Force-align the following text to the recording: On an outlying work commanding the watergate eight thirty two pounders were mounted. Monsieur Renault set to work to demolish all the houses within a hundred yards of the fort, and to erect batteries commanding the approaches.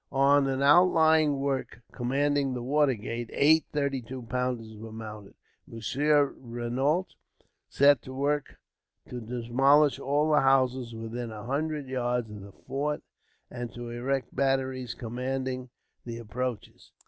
On 0.11 0.47
an 0.47 0.63
outlying 0.63 1.37
work 1.41 1.81
commanding 1.91 2.55
the 2.55 2.63
watergate 2.63 3.29
eight 3.33 3.65
thirty 3.71 4.01
two 4.01 4.23
pounders 4.23 4.75
were 4.75 4.91
mounted. 4.91 5.35
Monsieur 5.67 6.33
Renault 6.39 7.09
set 7.69 8.01
to 8.01 8.11
work 8.11 8.57
to 9.09 9.21
demolish 9.21 9.99
all 9.99 10.31
the 10.31 10.41
houses 10.41 10.95
within 10.95 11.31
a 11.31 11.43
hundred 11.43 11.87
yards 11.87 12.31
of 12.31 12.41
the 12.41 12.51
fort, 12.51 13.03
and 13.51 13.71
to 13.75 13.91
erect 13.91 14.35
batteries 14.35 14.95
commanding 14.95 15.69
the 16.03 16.17
approaches. 16.17 16.91